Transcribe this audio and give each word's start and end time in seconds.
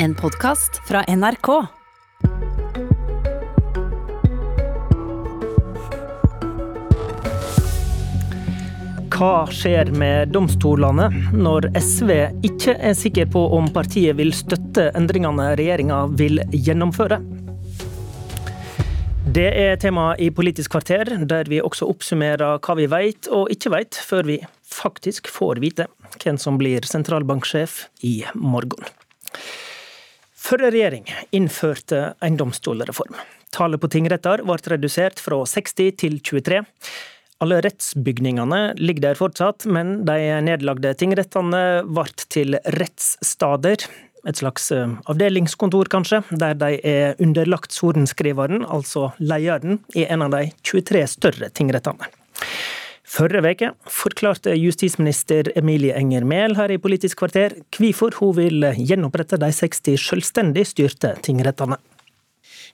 En 0.00 0.14
podkast 0.14 0.76
fra 0.86 1.00
NRK. 1.08 1.48
Hva 9.10 9.32
skjer 9.50 9.90
med 9.98 10.30
domstolene 10.30 11.08
når 11.34 11.66
SV 11.74 12.12
ikke 12.46 12.76
er 12.78 12.94
sikker 12.94 13.26
på 13.34 13.42
om 13.56 13.66
partiet 13.74 14.14
vil 14.20 14.30
støtte 14.30 14.92
endringene 14.94 15.48
regjeringa 15.58 16.04
vil 16.14 16.44
gjennomføre? 16.54 17.18
Det 19.34 19.48
er 19.50 19.82
tema 19.82 20.12
i 20.14 20.30
Politisk 20.30 20.76
kvarter, 20.76 21.10
der 21.26 21.50
vi 21.50 21.58
også 21.58 21.90
oppsummerer 21.90 22.62
hva 22.62 22.78
vi 22.78 22.86
vet 22.86 23.26
og 23.34 23.50
ikke 23.50 23.74
vet, 23.74 23.98
før 23.98 24.30
vi 24.30 24.38
faktisk 24.62 25.26
får 25.26 25.58
vite 25.66 25.90
hvem 26.22 26.38
som 26.38 26.54
blir 26.62 26.86
sentralbanksjef 26.86 27.88
i 28.06 28.20
morgen. 28.38 28.86
Forrige 30.48 30.70
regjering 30.72 31.04
innførte 31.36 32.14
en 32.24 32.36
domstolreform. 32.40 33.16
Tallet 33.52 33.80
på 33.82 33.90
tingretter 33.92 34.40
ble 34.46 34.56
redusert 34.72 35.20
fra 35.20 35.42
60 35.44 35.90
til 36.00 36.16
23. 36.24 36.62
Alle 37.44 37.58
rettsbygningene 37.66 38.60
ligger 38.80 39.10
der 39.10 39.18
fortsatt, 39.18 39.66
men 39.68 40.06
de 40.08 40.16
nedlagde 40.46 40.94
tingrettene 40.98 41.82
ble 41.84 42.06
til 42.32 42.56
rettsstader. 42.78 43.84
Et 44.28 44.40
slags 44.40 44.72
eh, 44.72 44.96
avdelingskontor, 45.12 45.92
kanskje, 45.92 46.22
der 46.40 46.56
de 46.58 46.80
er 46.80 47.20
underlagt 47.22 47.76
sorenskriveren, 47.76 48.64
altså 48.64 49.10
lederen, 49.20 49.82
i 49.94 50.08
en 50.08 50.24
av 50.24 50.32
de 50.32 50.48
23 50.64 51.04
større 51.12 51.52
tingrettene. 51.52 52.08
Forrige 53.08 53.40
uke 53.54 53.68
forklarte 53.88 54.52
justisminister 54.58 55.48
Emilie 55.56 55.96
Enger 55.96 56.26
Mehl 56.28 56.58
her 56.58 56.74
i 56.74 56.80
Politisk 56.80 57.22
kvarter 57.22 57.56
hvorfor 57.72 58.18
hun 58.20 58.34
vil 58.36 58.66
gjenopprette 58.76 59.40
de 59.40 59.48
60 59.54 59.96
selvstendig 60.10 60.66
styrte 60.68 61.14
tingrettene. 61.24 61.80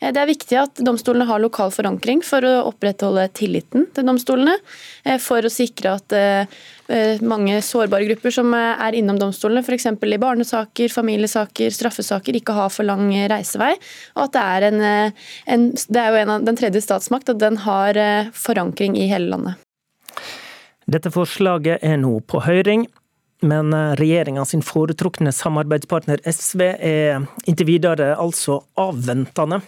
Eh, 0.01 0.13
det 0.13 0.21
er 0.21 0.31
viktig 0.31 0.59
at 0.59 0.83
domstolene 0.85 1.27
har 1.29 1.43
lokal 1.43 1.73
forankring 1.75 2.23
for 2.27 2.45
å 2.47 2.55
opprettholde 2.71 3.29
tilliten 3.37 3.87
til 3.95 4.07
domstolene. 4.09 4.57
Eh, 5.05 5.21
for 5.23 5.45
å 5.45 5.53
sikre 5.53 5.95
at 5.99 6.17
eh, 6.19 7.21
mange 7.25 7.61
sårbare 7.65 8.09
grupper 8.11 8.35
som 8.35 8.51
er 8.59 8.99
innom 8.99 9.21
domstolene, 9.21 9.63
f.eks. 9.65 9.87
i 9.95 10.21
barnesaker, 10.21 10.93
familiesaker, 10.93 11.73
straffesaker, 11.73 12.41
ikke 12.41 12.57
har 12.59 12.73
for 12.75 12.87
lang 12.91 13.07
reisevei. 13.31 13.73
Og 14.19 14.27
at 14.27 14.35
det 14.35 14.45
er, 14.45 14.69
en, 14.69 15.13
en, 15.55 15.69
det 15.73 16.03
er 16.03 16.11
jo 16.11 16.25
en 16.25 16.35
av 16.37 16.49
den 16.51 16.59
tredje 16.61 16.85
statsmakt, 16.85 17.33
at 17.33 17.41
den 17.41 17.63
har 17.65 18.03
forankring 18.37 18.99
i 19.01 19.09
hele 19.09 19.33
landet. 19.33 19.64
Dette 20.91 21.13
forslaget 21.15 21.85
er 21.85 21.99
nå 22.01 22.19
på 22.29 22.43
høring. 22.45 22.87
Men 23.45 23.75
regjeringa 23.99 24.45
sin 24.49 24.63
foretrukne 24.65 25.33
samarbeidspartner 25.35 26.23
SV 26.25 26.63
er 26.65 27.27
inntil 27.45 27.69
videre 27.69 28.15
altså 28.17 28.63
avventende. 28.81 29.59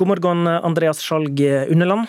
God 0.00 0.08
morgen, 0.08 0.48
Andreas 0.48 1.02
Skjalg 1.04 1.42
Underland. 1.68 2.08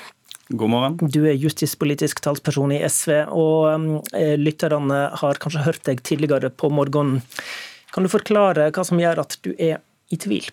God 0.52 0.70
morgen. 0.70 0.98
Du 1.00 1.23
er 1.28 1.38
justispolitisk 1.39 2.20
talsperson 2.23 2.73
i 2.75 2.81
SV, 2.83 3.14
og 3.31 4.03
eh, 4.17 4.36
lytterne 4.39 5.03
har 5.22 5.39
kanskje 5.39 5.64
hørt 5.64 5.86
deg 5.88 6.02
tidligere 6.03 6.52
på 6.52 6.70
morgenen. 6.73 7.22
Kan 7.92 8.03
du 8.03 8.11
forklare 8.11 8.70
hva 8.76 8.86
som 8.88 9.00
gjør 9.00 9.23
at 9.23 9.38
du 9.45 9.53
er 9.55 9.80
i 10.11 10.20
tvil? 10.20 10.48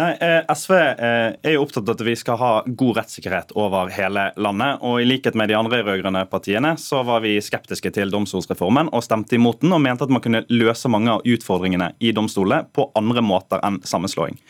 Nei, 0.00 0.14
eh, 0.20 0.54
SV 0.54 0.72
eh, 0.76 1.34
er 1.44 1.52
jo 1.52 1.64
opptatt 1.66 1.84
av 1.84 1.98
at 1.98 2.02
vi 2.06 2.14
skal 2.16 2.38
ha 2.40 2.50
god 2.64 2.96
rettssikkerhet 2.96 3.50
over 3.58 3.90
hele 3.92 4.30
landet. 4.40 4.78
og 4.80 5.02
I 5.02 5.08
likhet 5.08 5.36
med 5.36 5.50
de 5.50 5.58
andre 5.58 5.82
rød-grønne 5.84 6.22
partiene 6.30 6.72
så 6.80 7.02
var 7.04 7.20
vi 7.20 7.34
skeptiske 7.44 7.92
til 7.92 8.12
domstolsreformen 8.14 8.88
og 8.96 9.04
stemte 9.04 9.36
imot 9.36 9.60
den 9.60 9.74
og 9.76 9.82
mente 9.84 10.06
at 10.06 10.14
man 10.14 10.24
kunne 10.24 10.46
løse 10.48 10.88
mange 10.88 11.12
av 11.18 11.26
utfordringene 11.28 11.90
i 12.00 12.14
domstolene 12.16 12.70
på 12.72 12.88
andre 12.96 13.20
måter 13.20 13.60
enn 13.66 13.82
sammenslåing. 13.84 14.40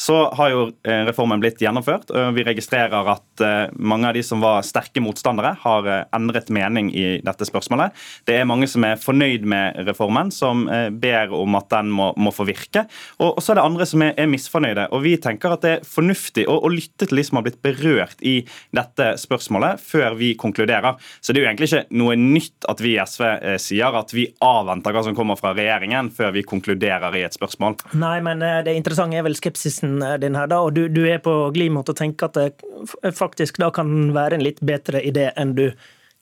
Så 0.00 0.14
har 0.38 0.50
jo 0.52 0.60
eh, 0.86 1.02
reformen 1.08 1.40
blitt 1.42 1.58
gjennomført. 1.58 2.12
og 2.14 2.36
Vi 2.36 2.44
registrerer 2.46 3.08
at 3.10 3.42
eh, 3.42 3.72
mange 3.74 4.06
av 4.06 4.14
de 4.14 4.22
som 4.22 4.38
var 4.38 4.62
sterke 4.62 5.02
motstandere, 5.02 5.56
har 5.58 5.88
eh, 5.90 6.04
endret 6.14 6.52
mening 6.54 6.92
i 6.94 7.06
dette 7.26 7.48
spørsmålet. 7.48 7.96
Det 8.28 8.36
er 8.38 8.46
mange 8.46 8.68
som 8.70 8.86
er 8.86 9.00
fornøyd 9.02 9.46
med 9.48 9.80
reformen, 9.88 10.30
som 10.34 10.66
ber 11.02 11.32
om 11.34 11.56
at 11.58 11.66
den 11.72 11.90
må, 11.94 12.12
må 12.20 12.30
få 12.34 12.46
virke. 12.46 12.84
Og, 13.18 13.40
så 13.42 13.52
er 13.52 13.58
det 13.58 13.64
andre 13.64 13.86
som 13.90 14.04
er, 14.04 14.12
er, 14.14 14.28
misfornøyde. 14.30 14.86
og 14.94 15.02
Vi 15.02 15.16
tenker 15.22 15.56
at 15.56 15.66
det 15.66 15.72
er 15.72 15.88
fornuftig 15.88 16.46
å, 16.46 16.60
å, 16.62 16.70
lytte 16.70 17.08
til 17.08 17.18
de 17.18 17.24
som 17.26 17.40
har 17.40 17.48
blitt 17.48 17.60
berørt 17.64 18.22
i 18.22 18.36
dette 18.76 19.10
spørsmålet, 19.18 19.82
før 19.82 20.14
vi 20.20 20.30
konkluderer. 20.38 21.00
Så 21.18 21.34
det 21.34 21.42
er 21.42 21.46
jo 21.46 21.50
egentlig 21.50 21.70
ikke 21.72 21.98
noe 21.98 22.14
nytt 22.20 22.68
at 22.70 22.84
vi 22.84 22.94
i 22.94 23.02
SV 23.02 23.26
sier 23.62 23.98
at 23.98 24.14
vi 24.14 24.28
avventer 24.44 24.94
hva 24.94 25.02
som 25.08 25.16
kommer 25.18 25.40
fra 25.40 25.56
regjeringen, 25.58 26.12
før 26.14 26.36
vi 26.38 26.46
konkluderer 26.46 27.18
i 27.18 27.26
et 27.26 27.34
spørsmål. 27.34 27.80
Nei, 27.98 28.16
men 28.24 28.44
det 28.64 28.76
interessante 28.78 29.18
er 29.18 29.26
vel 29.26 29.38
skepsisen 29.38 29.87
teksten 29.88 30.20
din 30.20 30.36
her, 30.36 30.48
da, 30.48 30.60
og 30.60 30.74
du, 30.74 30.88
du 30.88 31.06
er 31.06 31.18
på 31.18 31.50
glid 31.54 31.72
mot 31.72 31.88
å 31.88 31.96
tenke 31.96 32.28
at 32.28 32.34
det 32.36 33.14
faktisk 33.14 33.58
da 33.58 33.70
kan 33.70 34.12
være 34.14 34.36
en 34.36 34.44
litt 34.44 34.60
bedre 34.60 35.02
idé 35.02 35.32
enn 35.36 35.54
du 35.54 35.70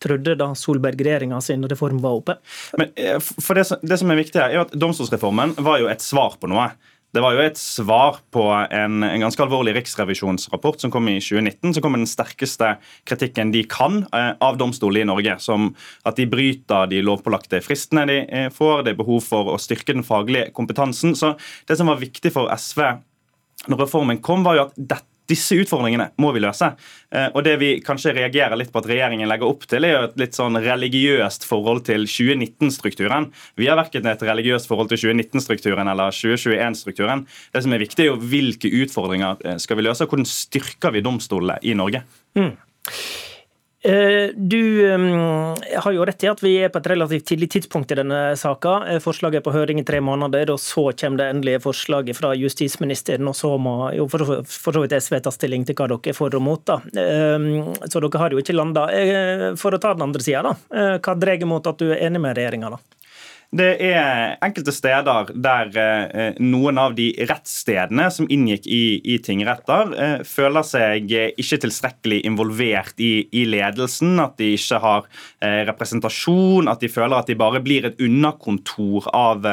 trodde 0.02 0.36
da 0.36 0.54
Solberg-regjeringa 0.54 1.40
sin 1.40 1.64
reform 1.64 2.02
var 2.02 2.18
oppe? 2.18 2.36
Men 2.76 2.90
eh, 2.96 3.16
for 3.18 3.56
det, 3.56 3.64
det 3.82 3.96
som 3.98 4.10
er 4.10 4.20
viktig 4.20 4.40
her, 4.40 4.52
er 4.52 4.66
at 4.66 4.74
Domstolsreformen 4.76 5.56
var 5.56 5.80
jo 5.80 5.88
et 5.88 6.04
svar 6.04 6.36
på 6.38 6.50
noe. 6.52 6.74
Det 7.16 7.22
var 7.24 7.32
jo 7.32 7.40
et 7.46 7.56
svar 7.56 8.18
på 8.34 8.42
en, 8.52 8.98
en, 9.06 9.22
ganske 9.22 9.40
alvorlig 9.40 9.72
riksrevisjonsrapport 9.78 10.82
som 10.82 10.92
kom 10.92 11.06
i 11.08 11.14
2019. 11.16 11.72
som 11.72 11.80
kom 11.80 11.94
med 11.94 12.02
den 12.02 12.10
sterkeste 12.10 12.74
kritikken 13.08 13.54
de 13.54 13.62
kan 13.64 14.02
eh, 14.10 14.34
av 14.36 14.58
domstolene 14.60 15.06
i 15.06 15.08
Norge. 15.08 15.38
Som 15.40 15.70
at 16.04 16.20
de 16.20 16.26
bryter 16.28 16.90
de 16.92 17.00
lovpålagte 17.06 17.62
fristene 17.64 18.04
de 18.10 18.18
eh, 18.26 18.50
får. 18.52 18.84
Det 18.84 18.92
er 18.92 19.00
behov 19.00 19.24
for 19.24 19.54
å 19.54 19.56
styrke 19.62 19.96
den 19.96 20.04
faglige 20.04 20.50
kompetansen. 20.56 21.16
Så 21.16 21.38
det 21.64 21.80
som 21.80 21.88
var 21.88 22.02
viktig 22.04 22.34
for 22.36 22.52
SV 22.52 22.84
når 23.70 23.86
reformen 23.86 24.22
kom, 24.24 24.46
var 24.46 24.58
jo 24.58 24.66
at 24.68 24.76
dette 24.76 25.12
disse 25.30 25.56
utfordringene 25.58 26.10
må 26.22 26.30
vi 26.34 26.42
løse. 26.42 26.68
Eh, 27.10 27.28
og 27.32 27.42
Det 27.46 27.56
vi 27.60 27.70
kanskje 27.84 28.14
reagerer 28.16 28.56
litt 28.58 28.72
på 28.72 28.80
at 28.82 28.88
regjeringen 28.90 29.28
legger 29.28 29.48
opp 29.48 29.66
til, 29.68 29.84
er 29.84 29.94
jo 29.94 30.02
et 30.08 30.20
litt 30.22 30.38
sånn 30.38 30.58
religiøst 30.62 31.46
forhold 31.48 31.84
til 31.88 32.06
2019-strukturen. 32.10 33.30
Vi 33.58 33.68
har 33.70 33.78
verken 33.78 34.06
et 34.10 34.22
religiøst 34.22 34.70
forhold 34.70 34.92
til 34.92 35.02
2019-strukturen 35.02 35.90
eller 35.92 36.14
2021-strukturen. 36.14 37.26
Det 37.54 37.64
som 37.64 37.74
er 37.74 37.82
viktig, 37.82 38.04
er 38.04 38.12
jo 38.12 38.20
hvilke 38.22 38.70
utfordringer 38.84 39.42
eh, 39.44 39.58
skal 39.62 39.80
vi 39.80 39.88
løse, 39.88 40.06
og 40.06 40.14
hvordan 40.14 40.30
styrker 40.30 40.94
vi 40.94 41.04
domstolene 41.06 41.58
i 41.66 41.74
Norge. 41.78 42.04
Mm. 42.38 42.54
Eh, 43.82 44.30
du 44.34 44.88
har 45.78 45.92
jo 45.92 46.04
rett 46.04 46.24
i 46.24 46.28
at 46.30 46.40
vi 46.42 46.54
er 46.64 46.72
på 46.72 46.80
et 46.80 46.88
relativt 46.90 47.26
tidlig 47.28 47.50
tidspunkt 47.52 47.92
i 47.92 47.98
denne 48.00 48.20
saka. 48.38 48.78
Eh, 48.88 48.98
forslaget 49.04 49.40
er 49.40 49.44
på 49.46 49.52
høring 49.54 49.80
i 49.80 49.84
tre 49.86 50.00
måneder, 50.00 50.50
og 50.54 50.60
så 50.62 50.88
kommer 50.96 51.20
det 51.20 51.28
endelige 51.30 51.62
forslaget 51.62 52.18
fra 52.18 52.32
justisministeren. 52.34 53.28
Og 53.28 53.36
så 53.36 53.52
må 53.60 53.76
jo 53.96 54.08
for, 54.10 54.42
så 54.48 54.82
vidt 54.82 54.96
SV 54.96 55.20
ta 55.22 55.34
stilling 55.34 55.66
til 55.68 55.76
hva 55.78 55.90
dere 55.92 56.12
er 56.12 56.18
for 56.18 56.34
og 56.34 56.42
mot. 56.42 56.64
da. 56.66 56.80
Så 57.86 58.02
dere 58.02 58.22
har 58.22 58.34
jo 58.34 58.42
ikke 58.42 58.56
landa. 58.56 58.88
For 59.60 59.76
å 59.76 59.80
ta 59.82 59.94
den 59.94 60.08
andre 60.08 60.24
sida, 60.24 60.42
da. 60.42 60.98
Hva 60.98 61.18
dreier 61.20 61.46
mot 61.46 61.66
at 61.66 61.78
du 61.78 61.90
er 61.92 62.06
enig 62.08 62.22
med 62.22 62.36
regjeringa, 62.38 62.72
da? 62.74 62.95
Det 63.56 63.76
er 63.80 64.34
enkelte 64.44 64.72
steder 64.74 65.30
der 65.32 65.76
eh, 65.80 66.38
noen 66.42 66.80
av 66.80 66.96
de 66.98 67.06
rettsstedene 67.28 68.08
som 68.12 68.26
inngikk 68.32 68.66
i, 68.68 68.98
i 69.14 69.16
tingretter, 69.22 69.92
eh, 69.96 70.16
føler 70.28 70.66
seg 70.66 71.14
ikke 71.40 71.60
tilstrekkelig 71.62 72.18
involvert 72.28 73.00
i, 73.00 73.28
i, 73.30 73.46
ledelsen. 73.48 74.18
At 74.20 74.36
de 74.42 74.50
ikke 74.58 74.80
har 74.82 75.06
eh, 75.40 75.62
representasjon, 75.70 76.68
at 76.68 76.82
de 76.84 76.90
føler 76.92 77.16
at 77.16 77.30
de 77.30 77.38
bare 77.38 77.62
blir 77.64 77.88
et 77.88 78.02
underkontor 78.02 79.08
av, 79.16 79.46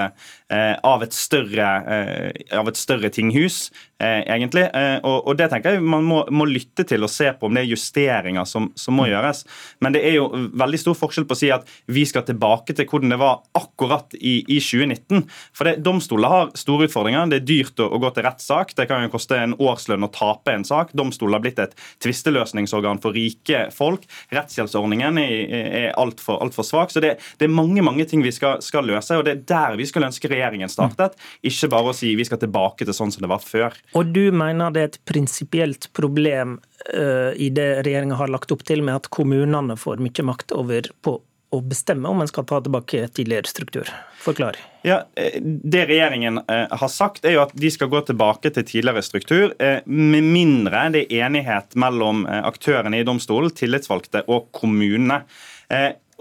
av, 0.84 1.04
et, 1.06 1.16
større, 1.16 1.70
eh, 1.96 2.58
av 2.60 2.70
et 2.70 2.78
større 2.78 3.10
tinghus. 3.14 3.72
Eh, 4.04 4.22
egentlig. 4.36 4.64
Eh, 4.76 4.98
og, 5.06 5.28
og, 5.30 5.36
det 5.40 5.48
tenker 5.52 5.78
jeg 5.78 5.84
Man 5.86 6.04
må, 6.04 6.24
må, 6.34 6.48
lytte 6.50 6.84
til 6.88 7.06
og 7.06 7.12
se 7.12 7.30
på 7.38 7.48
om 7.48 7.56
det 7.56 7.64
er 7.64 7.70
justeringer 7.72 8.48
som, 8.50 8.68
som, 8.76 8.98
må 8.98 9.06
gjøres. 9.08 9.44
Men 9.84 9.96
det 9.96 10.02
er 10.08 10.18
jo 10.18 10.26
veldig 10.60 10.80
stor 10.82 10.98
forskjell 10.98 11.28
på 11.30 11.38
å 11.38 11.40
si 11.40 11.52
at 11.54 11.70
vi 11.94 12.04
skal 12.10 12.26
tilbake 12.28 12.76
til 12.76 12.88
hvordan 12.90 13.14
det 13.14 13.20
var 13.22 13.44
akkurat 13.58 14.16
i, 14.18 14.42
i 14.44 14.60
2019. 14.60 15.24
For 15.56 15.70
det, 15.70 15.78
Domstoler 15.86 16.34
har 16.34 16.52
store 16.60 16.90
utfordringer. 16.90 17.32
Det 17.32 17.40
er 17.42 17.48
dyrt 17.48 17.84
å, 17.84 17.88
å 17.96 18.02
gå 18.04 18.12
til 18.16 18.28
rettssak. 18.28 18.76
Det 18.78 18.88
kan 18.90 19.06
jo 19.06 19.14
koste 19.14 19.40
en 19.40 19.56
årslønn 19.62 20.08
å 20.08 20.12
tape 20.14 20.58
en 20.58 20.68
sak. 20.68 20.92
Domstoler 20.98 21.40
har 21.40 21.46
blitt 21.46 21.64
et 21.64 21.78
tvisteløsningsorgan 22.04 23.02
for 23.04 23.16
rike 23.16 23.68
folk. 23.76 24.04
Rettshjelpsordningen 24.34 25.22
er, 25.22 25.36
er 25.64 25.90
altfor 26.02 26.42
alt 26.44 26.60
svak. 26.60 26.92
Så 26.92 27.02
det, 27.04 27.16
det, 27.40 27.48
er 27.48 27.56
mange 27.56 27.86
mange 27.86 28.06
ting 28.10 28.22
vi 28.26 28.34
skal, 28.36 28.60
skal 28.64 28.86
løse, 28.90 29.16
og 29.18 29.26
det 29.28 29.38
er 29.38 29.46
der 29.54 29.80
vi 29.80 29.88
skulle 29.90 30.10
ønske 30.12 30.30
regjeringen 30.30 30.43
startet. 30.72 31.18
Ikke 31.46 31.70
bare 31.72 31.92
å 31.92 31.96
si 31.96 32.14
vi 32.16 32.26
skal 32.28 32.42
tilbake 32.42 32.86
til 32.86 32.96
sånn 32.96 33.12
som 33.14 33.24
det 33.24 33.32
var 33.32 33.44
før. 33.44 33.76
Og 33.98 34.14
du 34.16 34.32
mener 34.36 34.74
det 34.74 34.82
er 34.82 34.92
et 34.92 35.04
prinsipielt 35.10 35.90
problem 35.96 36.58
uh, 36.94 37.32
i 37.36 37.50
det 37.54 37.84
regjeringa 37.86 38.20
har 38.20 38.32
lagt 38.32 38.52
opp 38.54 38.66
til, 38.68 38.84
med 38.86 39.02
at 39.02 39.12
kommunene 39.14 39.78
får 39.80 40.04
mye 40.04 40.28
makt 40.28 40.56
over 40.56 40.90
på 41.06 41.20
å 41.54 41.60
bestemme 41.62 42.10
om 42.10 42.24
en 42.24 42.30
skal 42.30 42.48
ta 42.50 42.58
tilbake 42.66 43.04
tidligere 43.14 43.46
struktur? 43.46 43.90
Forklar. 44.24 44.58
Ja, 44.82 45.04
eh, 45.14 45.38
Det 45.38 45.84
regjeringen 45.86 46.40
uh, 46.48 46.66
har 46.72 46.90
sagt, 46.90 47.26
er 47.26 47.38
jo 47.38 47.44
at 47.44 47.54
de 47.54 47.70
skal 47.72 47.92
gå 47.92 48.02
tilbake 48.08 48.50
til 48.56 48.66
tidligere 48.66 49.04
struktur, 49.06 49.54
med 49.86 50.26
mindre 50.26 50.88
det 50.96 51.06
er 51.06 51.28
enighet 51.28 51.78
mellom 51.78 52.26
aktørene 52.26 53.00
i 53.00 53.06
domstolen, 53.06 53.54
tillitsvalgte 53.54 54.26
og 54.34 54.50
kommunene. 54.56 55.22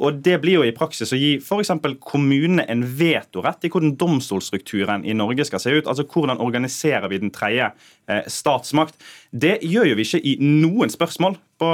Og 0.03 0.19
Det 0.25 0.39
blir 0.43 0.59
jo 0.59 0.67
i 0.67 0.75
praksis 0.75 1.15
å 1.15 1.19
gi 1.19 1.37
f.eks. 1.39 1.73
kommunene 2.03 2.67
en 2.71 2.85
vetorett 2.99 3.65
i 3.67 3.71
hvordan 3.73 3.95
domstolstrukturen 4.01 5.07
i 5.07 5.15
Norge 5.15 5.47
skal 5.47 5.63
se 5.63 5.73
ut. 5.79 5.87
altså 5.87 6.05
Hvordan 6.05 6.43
organiserer 6.43 7.09
vi 7.09 7.23
den 7.23 7.33
tredje 7.35 7.71
eh, 8.11 8.23
statsmakt. 8.27 8.99
Det 9.31 9.61
gjør 9.63 9.93
jo 9.93 9.99
vi 9.99 10.07
ikke 10.09 10.25
i 10.27 10.37
noen 10.43 10.91
spørsmål. 10.91 11.39
på 11.59 11.73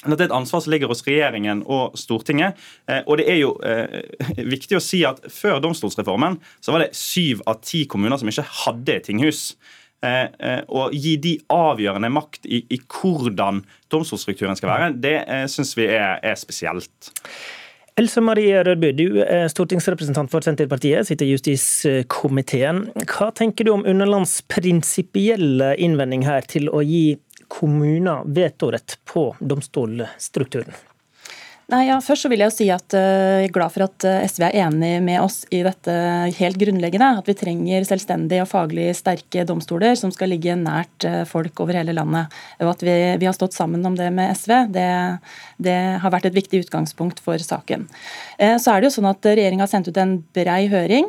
det 0.00 0.16
er 0.16 0.30
et 0.30 0.32
ansvar 0.32 0.62
som 0.64 0.72
ligger 0.72 0.88
hos 0.88 1.02
regjeringen 1.04 1.60
og 1.68 1.98
Stortinget. 2.00 2.56
Eh, 2.88 3.02
og 3.04 3.18
det 3.20 3.26
er 3.28 3.42
jo 3.42 3.52
eh, 3.60 4.00
viktig 4.54 4.78
å 4.78 4.84
si 4.84 5.02
at 5.04 5.20
Før 5.28 5.60
domstolsreformen 5.60 6.38
så 6.60 6.72
var 6.72 6.86
det 6.86 6.96
syv 6.96 7.42
av 7.50 7.60
ti 7.60 7.84
kommuner 7.84 8.16
som 8.20 8.30
ikke 8.30 8.46
hadde 8.64 9.00
tinghus. 9.04 9.42
Eh, 10.00 10.26
eh, 10.38 10.60
å 10.72 10.86
gi 10.96 11.18
de 11.20 11.34
avgjørende 11.52 12.08
makt 12.08 12.46
i, 12.48 12.62
i 12.72 12.78
hvordan 12.80 13.60
domstolstrukturen 13.92 14.56
skal 14.56 14.72
være, 14.72 14.92
det 14.96 15.16
eh, 15.26 15.44
syns 15.52 15.74
vi 15.76 15.90
er, 15.92 16.16
er 16.24 16.38
spesielt. 16.40 17.10
Else 18.00 18.22
Marie 18.24 18.62
Rødby, 18.64 18.94
du 18.96 19.20
er 19.20 19.50
stortingsrepresentant 19.52 20.32
for 20.32 20.46
Senterpartiet, 20.46 21.04
sitter 21.04 21.28
i 21.28 21.34
justiskomiteen. 21.34 22.86
Hva 23.10 23.28
tenker 23.36 23.68
du 23.68 23.74
om 23.74 23.84
Underlands 23.84 24.38
prinsipielle 24.48 25.74
innvending 25.76 26.24
her 26.24 26.48
til 26.48 26.72
å 26.72 26.80
gi 26.80 27.18
kommuner 27.52 28.24
vetorett 28.24 28.96
på 29.10 29.34
domstolstrukturen? 29.44 30.72
Nei, 31.70 31.84
ja, 31.86 32.00
først 32.02 32.24
så 32.24 32.30
vil 32.32 32.40
jeg 32.42 32.50
jo 32.50 32.54
si 32.56 32.66
at 32.74 32.94
uh, 32.96 33.38
jeg 33.38 33.50
er 33.50 33.52
glad 33.54 33.70
for 33.70 33.84
at 33.84 34.06
uh, 34.08 34.24
SV 34.26 34.42
er 34.48 34.56
enig 34.64 34.90
med 35.06 35.20
oss 35.22 35.44
i 35.54 35.60
dette 35.62 35.92
helt 36.40 36.58
grunnleggende. 36.58 37.10
At 37.20 37.28
vi 37.30 37.36
trenger 37.38 37.86
selvstendige 37.86 38.42
og 38.42 38.50
faglig 38.50 38.88
sterke 38.98 39.44
domstoler 39.46 39.94
som 39.98 40.10
skal 40.14 40.32
ligge 40.32 40.56
nært 40.58 41.06
uh, 41.06 41.22
folk 41.30 41.62
over 41.62 41.78
hele 41.78 41.94
landet. 41.94 42.34
Og 42.58 42.72
at 42.72 42.82
vi, 42.82 42.96
vi, 43.22 43.28
har 43.28 43.36
stått 43.36 43.54
sammen 43.54 43.86
om 43.86 43.94
det 43.98 44.08
med 44.16 44.34
SV, 44.34 44.56
det, 44.74 44.88
det 45.62 45.76
har 46.02 46.14
vært 46.14 46.26
et 46.32 46.38
viktig 46.40 46.64
utgangspunkt 46.64 47.22
for 47.22 47.38
saken. 47.38 47.86
så 48.40 48.72
er 48.72 48.80
det 48.80 48.88
jo 48.88 48.94
sånn 48.96 49.10
at 49.10 49.26
Regjeringa 49.28 49.66
har 49.66 49.70
sendt 49.70 49.90
ut 49.90 50.00
en 50.00 50.16
brei 50.34 50.64
høring, 50.72 51.06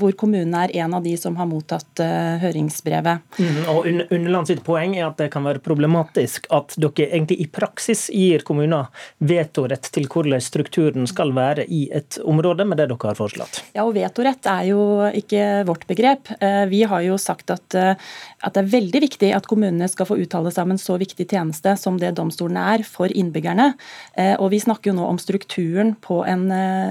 hvor 0.00 0.14
kommunene 0.18 0.64
er 0.66 0.74
en 0.82 0.94
av 0.96 1.04
de 1.04 1.12
som 1.18 1.36
har 1.38 1.48
mottatt 1.48 2.00
høringsbrevet. 2.42 3.22
Mm, 3.38 3.60
og 3.72 3.86
Underland 3.88 4.50
sitt 4.50 4.62
poeng 4.66 4.96
er 4.96 5.06
at 5.06 5.18
det 5.20 5.30
kan 5.32 5.44
være 5.46 5.62
problematisk 5.64 6.48
at 6.54 6.74
dere 6.80 7.08
egentlig 7.08 7.38
i 7.44 7.48
praksis 7.50 8.08
gir 8.12 8.44
kommuner 8.46 8.90
vetorett 9.22 9.88
til 9.94 10.08
hvordan 10.10 10.42
strukturen 10.42 11.08
skal 11.10 11.32
være 11.36 11.66
i 11.68 11.84
et 11.94 12.18
område 12.24 12.66
med 12.68 12.80
det 12.80 12.88
dere 12.90 13.10
har 13.10 13.18
foreslått? 13.18 13.62
Ja, 13.76 13.84
og 13.86 13.94
Vetorett 13.96 14.46
er 14.50 14.66
jo 14.70 14.82
ikke 15.16 15.62
vårt 15.68 15.86
begrep. 15.88 16.30
Eh, 16.40 16.64
vi 16.70 16.82
har 16.88 17.04
jo 17.06 17.18
sagt 17.20 17.52
at, 17.54 17.74
eh, 17.78 17.94
at, 18.40 18.54
det 18.54 18.64
er 18.64 18.72
veldig 18.74 19.02
viktig 19.06 19.32
at 19.36 19.48
kommunene 19.50 19.88
skal 19.90 20.08
få 20.08 20.18
uttale 20.22 20.52
seg 20.54 20.66
om 20.66 20.74
en 20.74 20.82
så 20.82 20.98
viktig 21.00 21.28
tjeneste 21.28 21.74
som 21.80 21.98
det 22.00 22.14
domstolene 22.18 22.64
er 22.74 22.86
for 22.86 23.12
innbyggerne. 23.12 23.72
Eh, 24.16 24.34
og 24.38 24.50
Vi 24.52 24.60
snakker 24.60 24.90
jo 24.90 24.98
nå 24.98 25.06
om 25.08 25.18
strukturen 25.18 25.94
på 25.96 26.20
en 26.28 26.42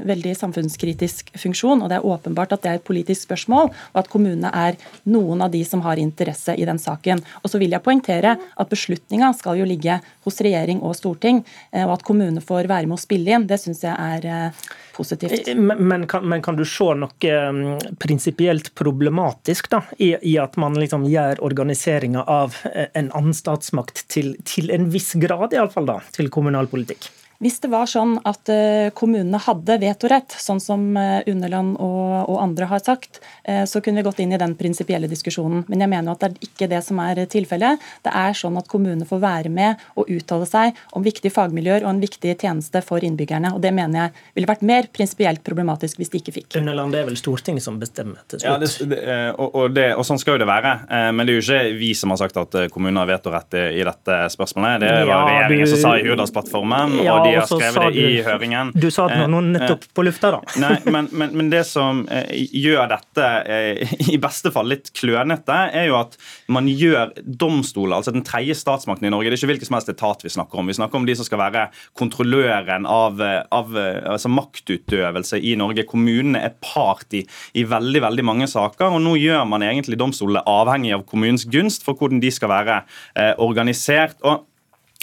veldig 0.07 0.31
samfunnskritisk 0.33 1.29
funksjon. 1.37 1.83
og 1.83 1.89
Det 1.89 1.99
er 1.99 2.07
åpenbart 2.09 2.55
at 2.55 2.63
det 2.63 2.70
er 2.71 2.79
et 2.79 2.87
politisk 2.87 3.27
spørsmål, 3.27 3.71
og 3.71 4.01
at 4.01 4.09
kommunene 4.11 4.51
er 4.55 4.79
noen 5.11 5.43
av 5.45 5.51
de 5.53 5.63
som 5.67 5.83
har 5.85 6.01
interesse 6.01 6.55
i 6.57 6.67
den 6.67 6.79
saken. 6.81 7.21
Og 7.43 7.51
så 7.51 7.61
vil 7.61 7.73
jeg 7.75 7.85
poengtere 7.85 8.37
at 8.37 8.71
Beslutninga 8.71 9.31
skal 9.37 9.59
jo 9.59 9.67
ligge 9.67 9.99
hos 10.25 10.41
regjering 10.43 10.81
og 10.85 10.95
storting, 10.97 11.41
og 11.83 11.95
at 11.97 12.05
kommunene 12.07 12.43
får 12.43 12.69
være 12.69 12.89
med 12.89 12.97
å 12.97 13.01
spille 13.01 13.35
inn. 13.35 13.47
Det 13.49 13.59
syns 13.61 13.83
jeg 13.85 13.93
er 13.95 14.27
eh, 14.29 14.65
positivt. 14.95 15.47
Eh, 15.47 15.55
men, 15.55 16.07
kan, 16.07 16.27
men, 16.29 16.41
kan, 16.41 16.55
du 16.55 16.65
se 16.65 16.91
noe 16.97 17.37
mm, 17.57 17.95
prinsipielt 18.01 18.73
problematisk 18.77 19.71
da, 19.71 19.83
i, 19.97 20.13
i, 20.21 20.37
at 20.41 20.57
man 20.61 20.77
liksom 20.79 21.07
gjør 21.09 21.43
organiseringa 21.45 22.25
av 22.27 22.57
eh, 22.73 22.87
en 22.93 23.11
annen 23.17 23.37
statsmakt 23.37 24.05
til, 24.11 24.35
til 24.47 24.71
en 24.73 24.89
viss 24.93 25.13
grad, 25.21 25.55
iallfall, 25.57 25.91
til 26.15 26.31
kommunalpolitikk? 26.33 27.09
Hvis 27.41 27.57
det 27.63 27.71
var 27.73 27.87
sånn 27.89 28.19
at 28.27 28.49
eh, 28.53 28.91
kommunene 28.93 29.39
hadde 29.41 29.79
vetorett, 29.81 30.33
sånn 30.37 30.59
som 30.61 30.83
eh, 30.99 31.23
Underland 31.31 31.73
og, 31.81 32.27
og, 32.29 32.35
andre 32.37 32.67
har 32.69 32.83
sagt, 32.85 33.17
eh, 33.49 33.63
så 33.65 33.81
kunne 33.81 33.97
vi 33.97 34.05
gått 34.05 34.19
inn 34.21 34.35
i 34.35 34.37
den 34.37 34.53
prinsipielle 34.59 35.09
diskusjonen. 35.09 35.63
Men 35.71 35.81
jeg 35.81 35.89
mener 35.89 36.13
at 36.13 36.21
det 36.21 36.29
er 36.29 36.45
ikke 36.45 36.67
det 36.69 36.83
som 36.85 37.01
er 37.01 37.23
tilfellet. 37.31 37.81
Det 38.05 38.13
er 38.13 38.37
sånn 38.37 38.59
at 38.61 38.69
kommunene 38.69 39.07
får 39.09 39.23
være 39.23 39.53
med 39.53 39.81
og 39.97 40.11
uttale 40.13 40.45
seg 40.45 40.77
om 40.93 41.05
viktige 41.05 41.33
fagmiljøer 41.33 41.81
og 41.81 41.95
en 41.95 42.03
viktig 42.03 42.35
tjeneste 42.43 42.83
for 42.85 43.01
innbyggerne. 43.01 43.55
og 43.55 43.65
Det 43.65 43.73
mener 43.73 44.03
jeg 44.03 44.27
ville 44.37 44.51
vært 44.51 44.67
mer 44.69 44.91
prinsipielt 44.93 45.41
problematisk 45.47 45.97
hvis 45.97 46.13
de 46.13 46.21
ikke 46.21 46.35
fikk. 46.37 46.59
Underland, 46.61 46.93
det 46.93 47.01
er 47.01 47.09
vel 47.09 47.17
Stortinget 47.17 47.65
som 47.65 47.81
bestemmer 47.81 48.21
til 48.29 48.43
slutt? 48.43 48.45
Ja, 48.51 48.59
det, 48.61 48.69
det, 48.93 49.01
og, 49.33 49.49
og, 49.49 49.73
det, 49.73 49.87
og, 49.95 50.05
sånn 50.05 50.21
skal 50.21 50.37
jo 50.37 50.43
det 50.43 50.49
være. 50.51 50.75
Men 51.09 51.25
det 51.25 51.33
er 51.33 51.41
jo 51.41 51.47
ikke 51.47 51.81
vi 51.81 51.91
som 51.97 52.13
har 52.13 52.21
sagt 52.21 52.37
at 52.37 52.61
kommuner 52.69 53.01
har 53.01 53.15
vetorett 53.15 53.57
i 53.57 53.81
dette 53.81 54.21
spørsmålet. 54.37 54.85
Det 54.85 54.93
var 54.93 55.09
ja, 55.09 55.19
regjeringen 55.25 55.73
som 55.73 55.83
sa 55.87 55.97
i 55.97 56.05
Hurdalsplattformen. 56.05 56.99
Ja, 57.01 57.17
og 57.17 57.25
de 57.25 57.30
har 57.39 57.47
skrevet 57.49 57.95
det 57.95 58.05
i 58.05 58.21
høringen. 58.25 58.71
Du 58.75 58.87
sa 58.93 59.07
det 59.11 59.25
nå 59.31 59.39
eh, 59.41 59.49
nettopp 59.55 59.87
på 59.95 60.05
lufta, 60.05 60.33
da. 60.35 60.41
Nei, 60.63 60.73
men, 60.91 61.09
men, 61.11 61.33
men 61.37 61.51
det 61.53 61.63
som 61.69 62.03
eh, 62.11 62.31
gjør 62.57 62.89
dette 62.91 63.29
eh, 63.45 63.95
i 64.13 64.19
beste 64.21 64.51
fall 64.53 64.69
litt 64.71 64.91
klønete, 64.97 65.57
er 65.77 65.89
jo 65.89 65.97
at 65.99 66.17
man 66.51 66.69
gjør 66.69 67.13
domstoler, 67.25 67.97
altså 67.99 68.13
den 68.15 68.25
tredje 68.27 68.57
statsmakten 68.59 69.09
i 69.09 69.13
Norge, 69.13 69.31
det 69.31 69.37
er 69.37 69.41
ikke 69.41 69.53
hvilken 69.53 69.71
som 69.71 69.79
helst 69.79 69.93
etat 69.93 70.25
vi 70.25 70.33
snakker 70.33 70.61
om. 70.61 70.69
Vi 70.71 70.77
snakker 70.79 71.01
om 71.01 71.07
de 71.09 71.17
som 71.17 71.27
skal 71.27 71.41
være 71.43 71.65
kontrolløren 71.99 72.87
av, 72.89 73.21
av 73.21 73.73
altså 73.79 74.31
maktutøvelse 74.31 75.41
i 75.41 75.55
Norge. 75.59 75.87
Kommunene 75.89 76.43
er 76.45 76.55
part 76.63 77.17
i, 77.17 77.23
i 77.57 77.65
veldig, 77.67 78.05
veldig 78.07 78.27
mange 78.27 78.49
saker, 78.51 78.91
og 78.91 79.03
nå 79.03 79.17
gjør 79.19 79.45
man 79.49 79.65
egentlig 79.65 79.99
domstolene 80.01 80.43
avhengig 80.49 80.95
av 80.97 81.05
kommunens 81.09 81.47
gunst 81.51 81.85
for 81.85 81.97
hvordan 81.97 82.21
de 82.23 82.31
skal 82.33 82.51
være 82.51 82.81
eh, 83.15 83.33
organisert. 83.41 84.17
og 84.21 84.47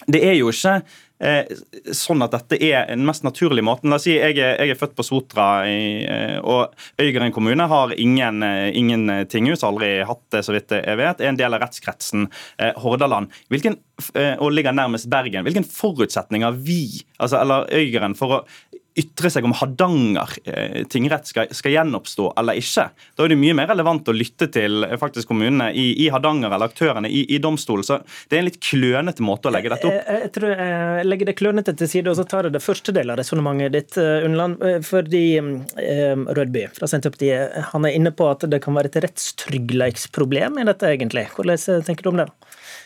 det 0.07 0.21
er 0.23 0.37
jo 0.39 0.53
ikke 0.53 0.77
Eh, 0.79 0.93
sånn 1.19 2.23
at 2.23 2.35
dette 2.35 2.59
er 2.63 2.87
den 2.93 3.03
mest 3.07 3.25
naturlige 3.27 3.67
måten. 3.67 3.91
La 3.91 3.99
oss 3.99 4.07
si 4.07 4.15
jeg 4.15 4.37
er, 4.37 4.55
jeg 4.61 4.75
er 4.75 4.79
født 4.79 4.95
på 4.99 5.07
Sotra, 5.07 5.49
i, 5.67 6.05
eh, 6.07 6.37
og 6.39 6.75
Øygarden 7.01 7.35
kommune 7.35 7.67
har 7.71 7.95
ingen, 7.99 8.43
eh, 8.47 8.71
ingen 8.79 9.11
tinghus, 9.31 9.65
aldri 9.67 10.05
hatt 10.07 10.23
det, 10.35 10.45
så 10.47 10.55
vidt 10.55 10.77
jeg 10.79 11.01
vet. 11.01 11.21
Er 11.21 11.33
en 11.33 11.41
del 11.41 11.55
av 11.55 11.65
rettskretsen 11.65 12.29
eh, 12.59 12.75
Hordaland. 12.79 13.35
Hvilken, 13.51 13.81
og 14.39 14.53
ligger 14.55 14.77
nærmest 14.77 15.09
Bergen. 15.11 15.43
Hvilke 15.43 15.65
forutsetninger 15.67 16.55
vi, 16.63 17.03
altså, 17.19 17.41
eller 17.43 17.67
Øygarden, 17.75 18.15
for 18.19 18.37
å 18.37 18.45
ytre 18.99 19.31
seg 19.33 19.47
om 19.47 19.55
Hardanger 19.57 20.35
eh, 20.45 20.83
tingrett 20.91 21.29
skal, 21.31 21.51
skal, 21.55 21.75
gjenoppstå 21.75 22.33
eller 22.41 22.59
ikke. 22.61 22.89
Da 23.17 23.25
er 23.25 23.33
det 23.33 23.39
mye 23.41 23.57
mer 23.57 23.71
relevant 23.71 24.09
å 24.11 24.15
lytte 24.17 24.49
til 24.55 24.85
eh, 24.87 24.97
faktisk 25.01 25.31
kommunene 25.31 25.71
i, 25.73 25.91
i 26.05 26.09
Hardanger 26.13 26.51
eller 26.51 26.71
aktørene 26.71 27.11
i, 27.11 27.25
i 27.35 27.41
domstolen. 27.43 27.87
Så 27.87 28.01
det 28.29 28.39
er 28.39 28.43
en 28.43 28.49
litt 28.49 28.61
klønete 28.65 29.25
måte 29.25 29.51
å 29.51 29.55
legge 29.55 29.73
dette 29.73 29.89
opp. 29.89 29.97
Jeg, 29.97 30.23
jeg 30.25 30.33
tror 30.37 30.55
jeg 30.55 31.09
legger 31.09 31.31
det 31.31 31.37
klønete 31.39 31.77
til 31.79 31.93
side, 31.95 32.13
og 32.13 32.19
så 32.19 32.27
tar 32.29 32.49
jeg 32.49 32.57
det 32.57 32.65
første 32.65 32.95
delen 32.97 33.15
av 33.15 33.21
resonnementet 33.23 33.77
ditt, 33.77 33.99
eh, 34.01 34.27
Unnland. 34.29 34.61
Fordi 34.89 35.25
Rødby 35.79 36.65
fra 36.75 36.89
Senterpartiet 36.91 37.71
han 37.73 37.87
er 37.87 37.97
inne 37.97 38.13
på 38.15 38.27
at 38.31 38.45
det 38.51 38.61
kan 38.65 38.77
være 38.77 38.91
et 38.93 39.01
rettstryggleiksproblem 39.05 40.61
i 40.61 40.67
dette, 40.69 40.95
egentlig. 40.95 41.29
Hvordan 41.37 41.85
tenker 41.87 42.07
du 42.07 42.13
om 42.13 42.23
det? 42.23 42.29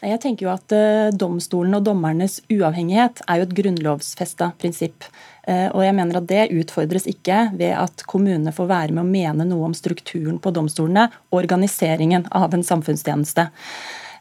Jeg 0.02 0.18
tenker 0.23 0.49
jo 0.49 0.52
at 0.52 0.73
Domstolen 1.14 1.76
og 1.78 1.85
dommernes 1.87 2.40
uavhengighet 2.50 3.23
er 3.30 3.38
jo 3.38 3.47
et 3.47 3.54
grunnlovfesta 3.54 4.50
prinsipp. 4.59 5.06
Eh, 5.49 5.68
og 5.75 5.82
jeg 5.82 5.94
mener 5.97 6.21
at 6.21 6.28
Det 6.30 6.50
utfordres 6.54 7.09
ikke 7.11 7.49
ved 7.59 7.75
at 7.75 8.04
kommunene 8.06 8.54
får 8.54 8.68
være 8.71 8.94
med 8.94 9.02
å 9.02 9.11
mene 9.11 9.47
noe 9.49 9.71
om 9.71 9.75
strukturen 9.75 10.38
på 10.38 10.52
domstolene 10.54 11.09
organiseringen 11.35 12.28
av 12.30 12.54
en 12.54 12.62
samfunnstjeneste. 12.62 13.50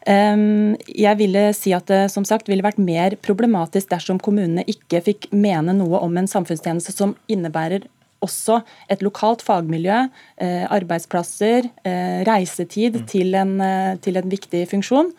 Jeg 0.02 1.18
ville 1.20 1.42
si 1.54 1.76
at 1.78 1.86
det 1.86 2.08
som 2.10 2.26
sagt 2.26 2.48
ville 2.50 2.66
vært 2.66 2.80
mer 2.82 3.14
problematisk 3.22 3.92
dersom 3.92 4.18
kommunene 4.18 4.64
ikke 4.66 4.98
fikk 5.06 5.28
mene 5.30 5.76
noe 5.78 6.00
om 6.02 6.16
en 6.18 6.26
samfunnstjeneste 6.26 6.96
som 6.96 7.14
innebærer 7.30 7.86
også 8.26 8.64
et 8.90 9.04
lokalt 9.06 9.46
fagmiljø, 9.46 10.00
eh, 10.42 10.66
arbeidsplasser, 10.74 11.70
eh, 11.86 12.26
reisetid 12.26 12.98
mm. 12.98 13.06
til 13.14 13.38
en, 13.38 13.54
til 14.02 14.18
en 14.18 14.34
viktig 14.34 14.66
funksjon. 14.74 15.14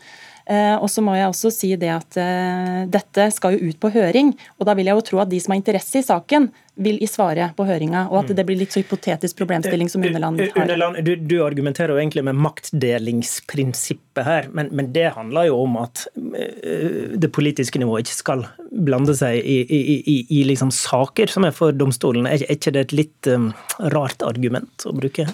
Eh, 0.46 0.74
og 0.74 0.90
så 0.90 1.02
må 1.04 1.14
jeg 1.14 1.30
også 1.30 1.52
si 1.54 1.70
det 1.78 1.90
at 1.92 2.18
eh, 2.18 2.82
dette 2.90 3.28
skal 3.34 3.54
jo 3.54 3.70
ut 3.70 3.78
på 3.82 3.92
høring, 3.94 4.32
og 4.58 4.66
da 4.66 4.74
vil 4.78 4.90
jeg 4.90 4.98
jo 4.98 5.06
tro 5.12 5.22
at 5.22 5.30
de 5.30 5.38
som 5.42 5.54
har 5.54 5.60
interesse 5.60 6.00
i 6.00 6.06
saken, 6.06 6.50
vil 6.82 6.96
i 7.04 7.06
svare 7.06 7.50
på 7.52 7.66
høringa, 7.68 8.06
og 8.08 8.22
at 8.22 8.30
det 8.32 8.44
blir 8.48 8.56
litt 8.56 8.72
så 8.72 8.80
hypotetisk 8.80 9.36
problemstilling 9.42 9.90
som 9.92 10.02
Underland 10.08 10.40
har. 10.40 10.54
Underland, 10.56 11.02
du, 11.04 11.12
du, 11.20 11.36
argumenterer 11.44 11.92
jo 11.92 12.00
egentlig 12.00 12.24
med 12.24 12.40
maktdelingsprinsippet 12.40 14.24
her, 14.24 14.48
men, 14.56 14.72
men, 14.72 14.88
det 14.96 15.12
handler 15.18 15.50
jo 15.50 15.60
om 15.66 15.76
at 15.82 16.06
eh, 16.16 17.12
det 17.12 17.30
politiske 17.34 17.78
nivået 17.82 18.08
ikke 18.08 18.18
skal 18.18 18.46
blande 18.72 19.14
seg 19.16 19.36
i, 19.38 19.60
i, 19.62 19.80
i, 20.00 20.16
i 20.40 20.42
liksom 20.48 20.72
saker 20.74 21.30
som 21.30 21.44
er 21.46 21.54
for 21.54 21.76
domstolen. 21.76 22.26
Er 22.26 22.42
ikke 22.50 22.72
det 22.74 22.86
et 22.88 22.96
litt 22.96 23.30
um, 23.30 23.50
rart 23.92 24.24
argument 24.24 24.88
å 24.88 24.96
bruke? 24.96 25.28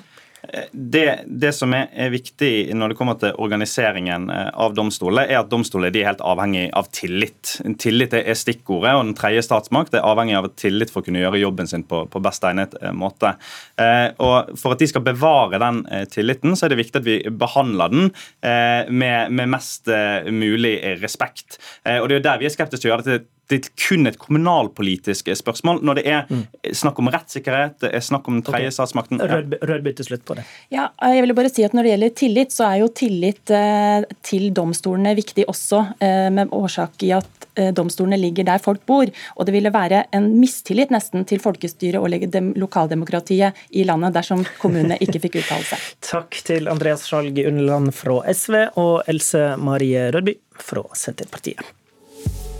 Det, 0.72 1.20
det, 1.26 1.50
som 1.52 1.72
er, 1.74 1.88
er, 1.98 2.12
viktig 2.14 2.70
når 2.78 2.92
det 2.92 2.96
kommer 2.98 3.16
til 3.18 3.34
organiseringen 3.42 4.28
eh, 4.30 4.50
av 4.54 4.74
domstolene, 4.76 5.26
er 5.26 5.40
at 5.40 5.50
domstolene 5.50 5.90
er 5.90 6.06
helt 6.06 6.22
avhengig 6.24 6.68
av 6.78 6.90
tillit. 6.94 7.56
Tillit 7.82 8.14
er 8.14 8.38
stikkordet, 8.38 8.94
og 8.94 9.02
den 9.02 9.16
tredje 9.18 9.42
statsmakt 9.44 9.96
er 9.98 10.06
avhengig 10.06 10.36
av 10.38 10.50
tillit 10.58 10.92
for 10.94 11.02
å 11.02 11.08
kunne 11.08 11.24
gjøre 11.24 11.42
jobben 11.42 11.70
sin 11.70 11.84
på, 11.88 12.04
på 12.12 12.22
best 12.22 12.46
egnet 12.46 12.76
eh, 12.80 12.94
måte. 12.94 13.34
Eh, 13.80 14.06
og 14.22 14.54
For 14.58 14.76
at 14.76 14.82
de 14.82 14.90
skal 14.90 15.04
bevare 15.06 15.60
den 15.60 15.82
tilliten, 16.12 16.54
så 16.56 16.66
er 16.66 16.72
det 16.72 16.80
viktig 16.84 17.00
at 17.00 17.08
vi 17.08 17.18
behandler 17.38 17.90
den 17.92 18.10
med, 18.42 19.32
med 19.34 19.50
mest 19.50 19.88
mulig 20.32 20.74
respekt. 21.02 21.58
Og 21.84 22.08
Det 22.08 22.16
er 22.16 22.20
jo 22.20 22.24
der 22.26 22.40
vi 22.40 22.48
er 22.48 22.54
skeptiske 22.54 22.82
til 22.82 22.90
å 22.90 22.92
gjøre 22.92 23.04
det 23.04 23.16
til 23.18 23.26
det 23.48 23.58
er 23.58 23.68
kun 23.80 24.08
et 24.08 24.18
kommunalpolitisk 24.20 25.30
spørsmål. 25.40 25.80
Når 25.86 25.98
det 25.98 26.04
er 26.10 26.28
mm. 26.28 26.42
snakk 26.76 26.98
om 27.00 27.08
rettssikkerhet, 27.12 27.78
det 27.84 27.92
er 27.96 28.04
snakk 28.04 28.28
om 28.28 28.38
den 28.38 28.44
tredje 28.44 28.68
okay. 28.68 28.76
statsmakten 28.76 29.22
ja. 29.22 29.40
Rødby 29.70 29.94
til 29.96 30.10
slutt 30.10 30.24
på 30.28 30.36
det. 30.36 30.44
Ja, 30.74 30.90
jeg 31.14 31.24
vil 31.24 31.34
bare 31.38 31.52
si 31.52 31.64
at 31.64 31.76
Når 31.76 31.86
det 31.86 31.92
gjelder 31.94 32.14
tillit, 32.20 32.52
så 32.52 32.66
er 32.68 32.82
jo 32.82 32.90
tillit 32.92 33.52
eh, 33.54 34.04
til 34.26 34.50
domstolene 34.56 35.14
viktig 35.16 35.46
også, 35.48 35.84
eh, 36.04 36.28
med 36.34 36.52
årsak 36.52 37.06
i 37.08 37.12
at 37.16 37.48
eh, 37.56 37.70
domstolene 37.76 38.20
ligger 38.20 38.48
der 38.50 38.60
folk 38.62 38.84
bor. 38.88 39.08
Og 39.36 39.48
det 39.48 39.56
ville 39.56 39.72
være 39.72 40.04
en 40.16 40.28
mistillit 40.36 40.92
nesten 40.92 41.24
til 41.28 41.40
folkestyret 41.40 42.00
og 42.02 42.12
lokaldemokratiet 42.58 43.64
i 43.70 43.86
landet 43.88 44.16
dersom 44.18 44.44
kommunene 44.60 45.00
ikke 45.04 45.24
fikk 45.24 45.40
uttale 45.44 45.64
seg. 45.72 45.88
Takk 46.04 46.42
til 46.52 46.68
Andreas 46.68 47.08
Skjalg 47.08 47.40
Unneland 47.46 47.96
fra 47.96 48.20
SV 48.28 48.60
og 48.76 49.08
Else 49.08 49.54
Marie 49.56 50.10
Rødby 50.12 50.36
fra 50.58 50.84
Senterpartiet. 50.98 51.77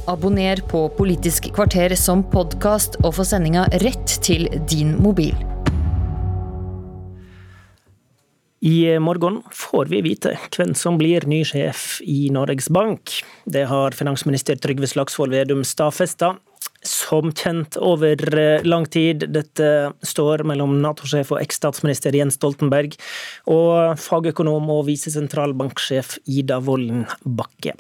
Abonner 0.09 0.57
på 0.57 0.87
Politisk 0.88 1.50
kvarter 1.53 1.93
som 2.00 2.23
podkast 2.33 2.95
og 3.03 3.19
få 3.19 3.27
sendinga 3.29 3.67
rett 3.83 4.15
til 4.25 4.47
din 4.71 4.95
mobil. 5.05 5.35
I 8.65 8.97
morgen 9.05 9.43
får 9.53 9.91
vi 9.93 10.00
vite 10.07 10.33
hvem 10.57 10.73
som 10.75 10.97
blir 10.99 11.27
ny 11.29 11.43
sjef 11.47 11.99
i 12.09 12.31
Norges 12.33 12.71
Bank. 12.73 13.19
Det 13.45 13.67
har 13.69 13.97
finansminister 13.99 14.57
Trygve 14.57 14.88
Slagsvold 14.88 15.37
Vedum 15.37 15.61
stadfesta. 15.61 16.38
Som 16.88 17.35
kjent 17.37 17.77
over 17.83 18.23
eh, 18.38 18.65
lang 18.65 18.87
tid. 18.88 19.27
Dette 19.35 19.93
står 20.07 20.47
mellom 20.49 20.79
Nato-sjef 20.81 21.35
og 21.35 21.43
eks-statsminister 21.43 22.17
Jens 22.17 22.38
Stoltenberg 22.38 22.95
og 23.50 23.99
fagøkonom 24.00 24.71
og 24.73 24.87
visesentralbanksjef 24.88 26.17
Ida 26.31 26.62
Vollen 26.65 27.05
Bakke. 27.27 27.75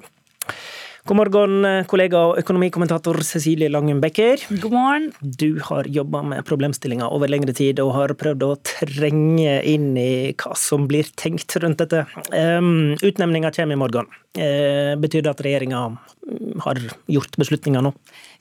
God 1.08 1.16
morgen, 1.16 1.62
kollega 1.88 2.20
og 2.20 2.38
økonomikommentator 2.42 3.16
Cecilie 3.24 3.70
Langum 3.72 3.96
Becker. 4.02 4.42
God 4.60 4.74
morgen. 4.74 5.06
Du 5.24 5.56
har 5.64 5.86
jobba 5.88 6.20
med 6.20 6.44
problemstillinga 6.44 7.06
over 7.08 7.30
lengre 7.32 7.54
tid 7.56 7.78
og 7.80 7.94
har 7.94 8.12
prøvd 8.20 8.42
å 8.44 8.50
trenge 8.60 9.54
inn 9.64 9.94
i 9.96 10.34
hva 10.36 10.52
som 10.52 10.84
blir 10.90 11.08
tenkt 11.16 11.56
rundt 11.64 11.80
dette. 11.80 12.02
Um, 12.28 12.92
Utnevninga 13.00 13.54
kommer 13.56 13.78
i 13.78 13.80
morgen. 13.80 14.10
Uh, 14.36 15.00
betyr 15.00 15.24
det 15.24 15.32
at 15.32 15.40
regjeringa 15.46 15.80
har 16.66 16.82
gjort 17.08 17.38
beslutninger 17.40 17.86
nå? 17.88 17.94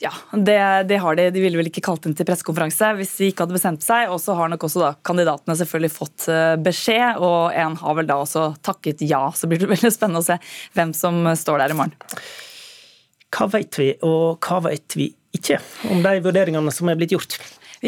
Ja, 0.04 0.12
det, 0.34 0.58
det, 0.92 0.98
har 1.00 1.16
de. 1.16 1.30
De 1.32 1.46
ville 1.46 1.62
vel 1.62 1.72
ikke 1.72 1.86
kalt 1.88 2.04
inn 2.04 2.18
til 2.20 2.28
pressekonferanse 2.28 2.92
hvis 3.00 3.16
de 3.22 3.30
ikke 3.32 3.46
hadde 3.46 3.56
bestemt 3.56 3.88
seg. 3.88 4.12
Og 4.12 4.20
så 4.20 4.36
har 4.36 4.52
nok 4.52 4.68
også 4.68 4.84
da 4.84 4.92
kandidatene 5.08 5.56
selvfølgelig 5.62 5.94
fått 5.96 6.28
eh, 6.36 6.58
beskjed, 6.68 7.24
og 7.24 7.56
en 7.56 7.80
har 7.80 7.98
vel 8.02 8.12
da 8.12 8.20
også 8.26 8.50
takket 8.60 9.08
ja. 9.08 9.24
Så 9.32 9.48
blir 9.48 9.64
det 9.64 9.72
veldig 9.78 9.94
spennende 9.96 10.26
å 10.26 10.30
se 10.34 10.36
hvem 10.76 10.92
som 10.92 11.24
står 11.32 11.64
der 11.64 11.78
i 11.78 11.80
morgen. 11.80 11.96
Hva 13.36 13.48
vet 13.52 13.80
vi, 13.80 13.92
og 14.08 14.40
hva 14.44 14.62
vet 14.70 14.96
vi 14.98 15.10
ikke 15.36 15.60
om 15.92 16.04
de 16.06 16.14
vurderingene 16.24 16.72
som 16.74 16.90
er 16.90 17.00
blitt 17.00 17.14
gjort? 17.16 17.36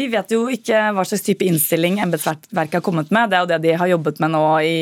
Vi 0.00 0.06
vet 0.08 0.30
jo 0.32 0.46
ikke 0.48 0.78
hva 0.96 1.02
slags 1.04 1.24
type 1.26 1.44
innstilling 1.44 1.98
embetsverket 2.00 2.78
har 2.78 2.84
kommet 2.84 3.10
med. 3.12 3.28
Det 3.28 3.36
er 3.36 3.42
jo 3.44 3.48
det 3.50 3.58
de 3.66 3.72
har 3.82 3.90
jobbet 3.90 4.20
med 4.22 4.32
nå 4.32 4.44
i, 4.64 4.76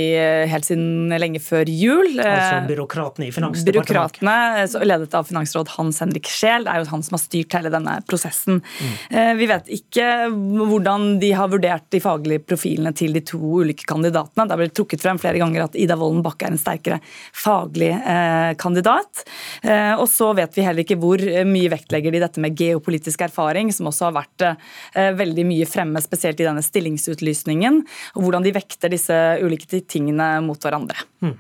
helt 0.51 0.67
siden 0.69 1.15
lenge 1.19 1.41
før 1.43 1.67
jul. 1.67 2.21
Altså 2.23 2.61
byråkratene 2.69 3.27
i 3.27 3.33
Finansdepartementet? 3.35 4.21
Byråkratene, 4.23 4.87
ledet 4.87 5.17
av 5.19 5.27
finansråd 5.27 5.73
Hans 5.75 5.99
Henrik 6.05 6.31
Scheel. 6.31 6.67
Det 6.67 6.75
er 6.75 6.85
jo 6.85 6.91
han 6.93 7.03
som 7.07 7.17
har 7.17 7.23
styrt 7.25 7.57
hele 7.59 7.73
denne 7.75 7.97
prosessen. 8.07 8.61
Mm. 8.63 9.41
Vi 9.41 9.49
vet 9.51 9.73
ikke 9.79 10.07
hvordan 10.31 11.09
de 11.23 11.33
har 11.41 11.51
vurdert 11.51 11.89
de 11.95 12.03
faglige 12.05 12.45
profilene 12.53 12.95
til 12.97 13.17
de 13.17 13.25
to 13.27 13.41
ulike 13.63 13.89
kandidatene. 13.91 14.47
Det 14.47 14.55
har 14.55 14.63
blitt 14.63 14.77
trukket 14.79 15.03
frem 15.03 15.19
flere 15.19 15.43
ganger 15.43 15.67
at 15.67 15.79
Ida 15.79 15.99
Wolden 15.99 16.23
Bakke 16.27 16.47
er 16.47 16.55
en 16.55 16.63
sterkere 16.63 17.01
faglig 17.35 17.91
eh, 17.97 18.53
kandidat. 18.61 19.27
Eh, 19.67 19.97
og 19.99 20.07
så 20.13 20.31
vet 20.39 20.55
vi 20.55 20.69
heller 20.69 20.87
ikke 20.87 21.01
hvor 21.03 21.27
mye 21.49 21.75
vektlegger 21.75 22.15
de 22.15 22.23
dette 22.23 22.47
med 22.47 22.59
geopolitisk 22.59 23.27
erfaring, 23.27 23.75
som 23.75 23.91
også 23.91 24.11
har 24.11 24.19
vært 24.21 24.49
eh, 24.53 25.08
Eh, 25.08 25.08
veldig 25.17 25.45
mye 25.49 25.67
fremme, 25.69 26.03
spesielt 26.05 26.41
i 26.43 26.47
denne 26.47 26.65
stillingsutlysningen. 26.65 27.83
og 28.17 28.25
Hvordan 28.25 28.47
de 28.47 28.55
vekter 28.57 28.93
disse 28.93 29.17
ulike 29.45 29.83
tingene 29.87 30.39
mot 30.45 30.61
hverandre. 30.61 31.07
Mm. 31.25 31.37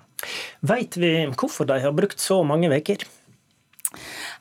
Veit 0.66 0.98
vi 0.98 1.12
hvorfor 1.38 1.68
de 1.68 1.78
har 1.82 1.94
brukt 1.94 2.20
så 2.22 2.40
mange 2.46 2.70
uker? 2.72 3.04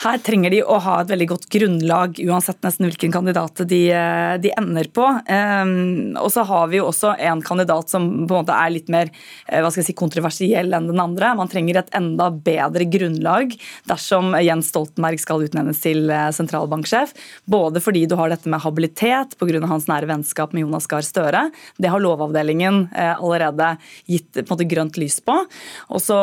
Her 0.03 0.19
trenger 0.19 0.51
de 0.51 0.59
å 0.61 0.75
ha 0.83 0.97
et 1.01 1.09
veldig 1.09 1.27
godt 1.31 1.45
grunnlag, 1.53 2.17
uansett 2.27 2.59
nesten 2.65 2.85
hvilken 2.85 3.13
kandidat 3.15 3.61
de, 3.69 3.79
eh, 3.95 4.33
de 4.43 4.51
ender 4.59 4.89
på. 4.93 5.05
Um, 5.07 6.17
og 6.19 6.27
så 6.33 6.43
har 6.45 6.67
vi 6.67 6.81
jo 6.81 6.89
også 6.89 7.13
en 7.15 7.41
kandidat 7.41 7.89
som 7.89 8.05
på 8.27 8.35
en 8.35 8.43
måte 8.43 8.57
er 8.57 8.73
litt 8.75 8.91
mer 8.91 9.07
eh, 9.09 9.61
hva 9.63 9.71
skal 9.71 9.81
jeg 9.81 9.89
si, 9.89 9.95
kontroversiell 9.97 10.75
enn 10.75 10.89
den 10.91 10.99
andre. 11.01 11.31
Man 11.39 11.49
trenger 11.49 11.79
et 11.79 11.95
enda 11.95 12.27
bedre 12.29 12.89
grunnlag 12.91 13.55
dersom 13.87 14.35
Jens 14.43 14.73
Stoltenberg 14.73 15.23
skal 15.23 15.47
utnevnes 15.47 15.79
til 15.81 16.11
eh, 16.11 16.27
sentralbanksjef. 16.35 17.15
Både 17.47 17.81
fordi 17.83 18.03
du 18.05 18.17
har 18.19 18.33
dette 18.33 18.51
med 18.51 18.61
habilitet 18.65 19.37
pga. 19.39 19.63
hans 19.65 19.87
nære 19.87 20.11
vennskap 20.11 20.53
med 20.53 20.67
Jonas 20.67 20.89
Gahr 20.91 21.07
Støre. 21.07 21.47
Det 21.79 21.89
har 21.89 22.03
Lovavdelingen 22.03 22.89
allerede 22.93 23.71
gitt 24.05 24.29
på 24.35 24.43
en 24.43 24.51
måte 24.51 24.67
grønt 24.69 24.99
lys 24.99 25.17
på. 25.23 25.33
Og 25.89 26.01
så 26.03 26.17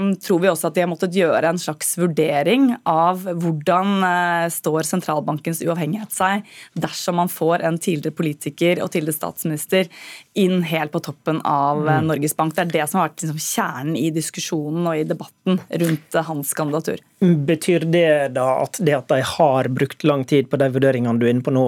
mm, 0.00 0.10
tror 0.26 0.42
vi 0.42 0.50
også 0.50 0.68
at 0.68 0.76
de 0.76 0.84
har 0.84 0.90
måttet 0.90 1.16
gjøre 1.16 1.48
en 1.48 1.60
slags 1.60 1.94
vurdering 2.00 2.63
av 2.88 3.04
av 3.04 3.24
hvordan 3.42 4.04
eh, 4.06 4.46
står 4.52 4.86
sentralbankens 4.88 5.62
uavhengighet 5.64 6.14
seg 6.14 6.44
dersom 6.78 7.18
man 7.20 7.32
får 7.32 7.64
en 7.66 7.78
tidligere 7.78 8.16
politiker 8.16 8.82
og 8.84 8.92
tidligere 8.94 9.18
statsminister 9.18 9.90
inn 10.34 10.62
helt 10.66 10.92
på 10.92 11.00
toppen 11.00 11.40
av 11.46 11.88
eh, 11.88 11.98
mm. 11.98 12.06
Norges 12.10 12.36
Bank. 12.36 12.54
Det 12.56 12.64
er 12.64 12.72
det 12.72 12.86
som 12.90 13.00
har 13.00 13.10
vært 13.10 13.22
liksom, 13.22 13.40
kjernen 13.40 13.98
i 13.98 14.08
diskusjonen 14.14 14.88
og 14.90 14.98
i 14.98 15.06
debatten 15.06 15.60
rundt 15.82 16.16
eh, 16.18 16.26
hans 16.26 16.54
kandidatur. 16.58 17.02
Betyr 17.24 17.86
det 17.88 18.34
da 18.36 18.48
at 18.64 18.80
det 18.84 18.96
at 18.98 19.08
de 19.08 19.20
har 19.24 19.70
brukt 19.72 20.04
lang 20.04 20.26
tid 20.28 20.50
på 20.50 20.58
de 20.60 20.68
vurderingene 20.74 21.16
du 21.20 21.28
er 21.28 21.32
inne 21.36 21.46
på 21.46 21.54
nå, 21.54 21.64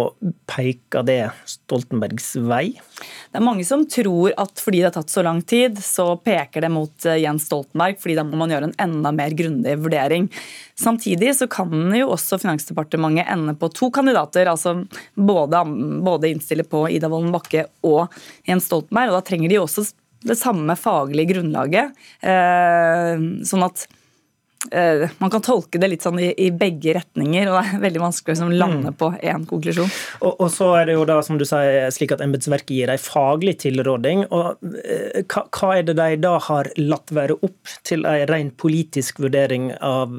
peker 0.51 1.07
det 1.07 1.21
Stoltenbergs 1.49 2.35
vei? 2.45 2.75
Det 3.31 3.39
er 3.39 3.47
mange 3.47 3.65
som 3.69 3.87
tror 3.89 4.35
at 4.37 4.61
fordi 4.61 4.83
det 4.83 4.91
har 4.91 4.97
tatt 4.99 5.15
så 5.15 5.25
lang 5.25 5.41
tid, 5.47 5.79
så 5.85 6.11
peker 6.19 6.67
det 6.67 6.73
mot 6.73 7.07
Jens 7.07 7.47
Stoltenberg, 7.49 8.01
fordi 8.03 8.19
da 8.19 8.25
må 8.27 8.41
man 8.41 8.53
gjøre 8.53 8.71
en 8.71 8.79
enda 8.89 9.13
mer 9.15 9.37
grundig 9.37 9.77
vurdering. 9.85 10.29
Samtidig 10.77 11.37
så 11.39 11.47
kan 11.49 11.73
jo 11.97 12.11
også 12.13 12.37
Finansdepartementet 12.41 13.31
ende 13.33 13.55
på 13.57 13.71
to 13.73 13.89
kandidater, 13.95 14.49
altså 14.51 14.75
både, 15.15 15.63
både 16.05 16.33
innstille 16.35 16.67
på 16.69 16.83
Ida 16.93 17.09
Wolden 17.13 17.33
Bakke 17.33 17.65
og 17.87 18.13
Jens 18.49 18.56
Stoltenberg. 18.65 19.13
og 19.13 19.21
Da 19.21 19.29
trenger 19.29 19.53
de 19.53 19.61
også 19.63 19.87
det 20.27 20.39
samme 20.41 20.75
faglige 20.79 21.35
grunnlaget. 21.35 21.95
Eh, 22.25 23.23
sånn 23.47 23.67
at 23.67 23.87
Eh, 24.73 25.09
man 25.19 25.31
kan 25.31 25.43
tolke 25.43 25.79
det 25.79 25.89
litt 25.91 26.05
sånn 26.05 26.19
i, 26.21 26.31
i, 26.41 26.49
begge 26.55 26.97
retninger, 26.97 27.49
og 27.51 27.59
det 27.59 27.75
er 27.77 27.83
veldig 27.85 28.03
vanskelig 28.03 28.33
å 28.33 28.35
liksom, 28.35 28.55
lande 28.59 28.93
mm. 28.93 28.97
på 28.99 29.11
én 29.21 29.45
konklusjon. 29.49 29.91
Og, 30.21 30.33
og, 30.33 30.49
så 30.53 30.71
er 30.81 30.89
det 30.89 30.97
jo 30.97 31.05
da, 31.09 31.19
som 31.23 31.39
du 31.39 31.45
sier, 31.49 31.87
slik 31.95 32.15
at 32.17 32.25
embetsverket 32.25 32.73
gir 32.75 32.93
en 32.93 33.03
faglig 33.03 33.59
tilråding. 33.63 34.27
og 34.31 34.57
eh, 34.83 35.23
hva, 35.23 35.45
hva, 35.45 35.73
er 35.77 35.87
det 35.87 35.97
de 36.01 36.09
da 36.25 36.37
har 36.49 36.73
latt 36.81 37.15
være 37.15 37.39
opp 37.47 37.77
til 37.87 38.09
en 38.09 38.27
ren 38.31 38.51
politisk 38.59 39.21
vurdering 39.23 39.71
av, 39.85 40.15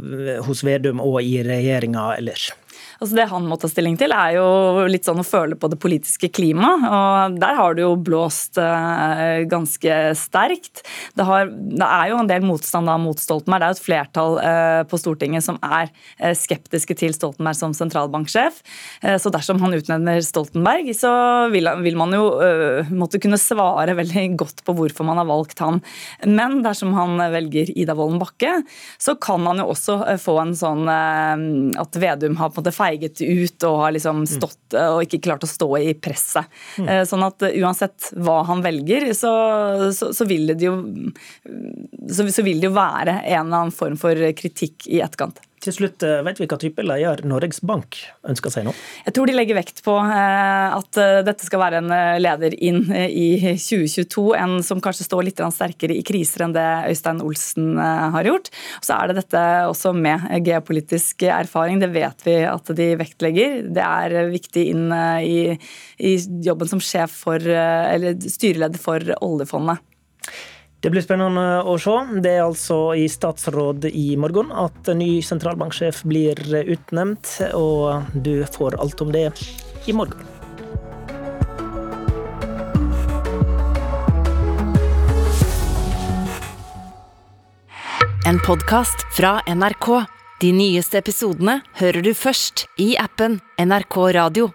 hos 0.48 0.64
Vedum 0.68 1.04
og 1.04 1.20
i 1.26 1.42
regjeringa 1.48 2.12
ellers? 2.16 2.52
Altså 2.98 3.18
Det 3.18 3.28
han 3.30 3.46
må 3.46 3.58
ta 3.62 3.70
stilling 3.70 3.98
til, 4.00 4.14
er 4.14 4.38
jo 4.38 4.86
litt 4.90 5.06
sånn 5.06 5.22
å 5.22 5.28
føle 5.28 5.58
på 5.60 5.70
det 5.70 5.78
politiske 5.82 6.30
klimaet. 6.34 6.86
Og 6.88 7.38
der 7.42 7.58
har 7.60 7.78
det 7.78 7.84
jo 7.84 7.94
blåst 8.02 8.58
uh, 8.58 9.44
ganske 9.50 9.98
sterkt. 10.18 10.82
Det, 11.14 11.26
har, 11.28 11.52
det, 11.52 11.86
er 11.86 12.12
jo 12.12 12.22
en 12.22 12.30
del 12.30 12.46
motstand 12.46 12.90
da 12.90 12.98
mot 13.02 13.22
Stoltenberg. 13.22 13.62
Det 13.62 13.68
er 13.68 13.74
jo 13.74 13.78
et 13.78 13.86
flertall 13.86 14.38
uh, 14.42 14.82
på 14.90 15.00
Stortinget 15.02 15.46
som 15.46 15.60
er 15.62 15.92
uh, 15.92 16.34
skeptiske 16.38 16.98
til 16.98 17.14
Stoltenberg 17.16 17.60
som 17.60 17.76
sentralbanksjef. 17.78 18.60
Så 19.22 19.32
dersom 19.34 19.60
han 19.62 19.76
utnevner 19.78 20.20
Stoltenberg, 20.26 20.90
så 20.98 21.12
vil, 21.54 21.70
vil 21.84 21.98
man 22.00 22.14
jo 22.16 22.24
måtte 22.98 23.20
kunne 23.22 23.40
svare 23.40 23.96
veldig 23.98 24.24
godt 24.40 24.64
på 24.66 24.74
hvorfor 24.78 25.06
man 25.08 25.20
har 25.22 25.28
valgt 25.30 25.62
han. 25.64 25.80
Men 26.26 26.60
dersom 26.66 26.96
han 26.98 27.18
velger 27.34 27.72
Ida 27.78 27.96
Wolden 27.98 28.20
Bakke, 28.22 28.58
så 29.02 29.16
kan 29.22 29.46
han 29.48 29.62
jo 29.62 29.70
også 29.74 30.00
få 30.22 30.38
en 30.42 30.56
sånn 30.58 30.90
at 30.90 32.00
Vedum 32.02 32.38
har 32.42 32.52
på 32.52 32.60
en 32.60 32.66
måte 32.66 32.76
feil 32.76 32.87
feiget 32.88 33.22
ut 33.22 33.68
og 33.68 33.82
har 33.84 33.96
liksom 33.96 34.24
mm. 34.24 34.30
stått 34.32 34.78
eh, 34.78 34.90
og 34.94 35.04
ikke 35.06 35.22
klart 35.28 35.46
å 35.46 35.50
stå 35.50 35.70
i 35.80 35.94
presset. 36.00 36.48
Mm. 36.78 36.88
Eh, 36.88 37.04
sånn 37.10 37.26
at 37.28 37.48
eh, 37.48 37.58
uansett 37.62 38.12
hva 38.16 38.42
han 38.48 38.64
velger, 38.66 39.10
så, 39.18 39.34
så, 39.96 40.12
så, 40.16 40.28
vil 40.30 40.54
det 40.54 40.68
jo 40.68 40.78
så, 42.12 42.28
så 42.32 42.46
vil 42.46 42.62
det 42.62 42.70
jo 42.70 42.78
være 42.78 43.20
en 43.22 43.48
eller 43.48 43.62
annen 43.64 43.76
form 43.76 43.98
for 44.00 44.28
kritikk 44.38 44.88
i 44.90 45.02
etterkant. 45.04 45.42
Til 45.68 45.76
slutt, 45.76 46.04
eh, 46.06 46.22
vet 46.24 46.38
vi 46.40 46.46
hva 46.48 46.56
type 46.62 46.84
leder 46.86 47.26
Norges 47.28 47.58
Bank 47.68 47.98
ønsker 48.28 48.54
seg 48.54 48.64
nå? 48.70 48.72
Jeg 49.04 49.16
tror 49.18 49.28
de 49.28 49.34
legger 49.36 49.58
vekt 49.58 49.82
på 49.84 49.96
eh, 50.00 50.76
at 50.78 51.00
eh, 51.02 51.20
dette 51.28 51.44
skal 51.44 51.60
være 51.60 51.82
en 51.82 51.92
leder 52.24 52.56
inn 52.56 52.86
i 52.96 53.58
2022. 53.60 54.24
En 54.40 54.56
som 54.64 54.80
kanskje 54.84 55.10
står 55.10 55.28
litt 55.28 55.44
sterkere 55.58 55.98
i 55.98 56.06
kriser 56.08 56.46
enn 56.46 56.56
det 56.56 56.66
Øystein 56.88 57.20
Olsen 57.26 57.76
har 57.78 58.30
gjort. 58.30 58.48
Så 58.80 58.96
er 58.96 59.12
det 59.12 59.20
dette 59.20 59.44
også 59.68 59.92
med 59.98 60.24
geopolitisk 60.48 61.28
erfaring. 61.36 61.82
Det 61.84 61.92
vet 61.92 62.24
vi 62.24 62.38
at 62.48 62.72
de 62.78 62.90
vektlegger. 63.02 63.60
Det 63.76 63.84
er 63.84 64.32
viktig 64.32 64.68
inn 64.72 64.88
i, 65.24 65.58
i 66.00 66.16
jobben 66.48 66.72
som 66.72 66.84
sjef 66.84 67.24
for, 67.28 67.44
eller 67.44 68.16
styreleder 68.24 68.80
for 68.80 69.04
oljefondet. 69.20 69.84
Det 70.80 70.92
blir 70.94 71.02
spennende 71.02 71.64
å 71.66 71.74
se. 71.82 71.94
Det 72.22 72.36
er 72.38 72.44
altså 72.46 72.94
i 72.94 73.08
statsråd 73.10 73.88
i 73.90 74.12
morgen 74.20 74.52
at 74.54 74.92
ny 74.94 75.24
sentralbanksjef 75.26 76.04
blir 76.06 76.38
utnevnt, 76.70 77.32
og 77.58 78.06
du 78.14 78.46
får 78.46 78.78
alt 78.78 79.02
om 79.02 79.10
det 79.16 79.32
i 79.90 79.96
morgen. 79.98 80.22
En 88.28 88.38
podkast 88.46 89.08
fra 89.18 89.40
NRK. 89.48 89.90
De 90.44 90.54
nyeste 90.54 91.00
episodene 91.02 91.62
hører 91.80 92.06
du 92.06 92.14
først 92.14 92.68
i 92.78 92.92
appen 93.02 93.40
NRK 93.58 93.98
Radio. 94.20 94.52